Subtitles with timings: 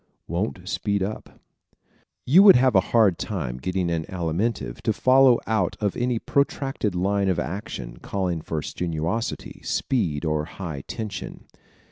[0.27, 1.25] Won't Speed Up¶
[2.25, 7.29] You would have a hard time getting an Alimentive to follow out any protracted line
[7.29, 11.45] of action calling for strenuosity, speed or high tension.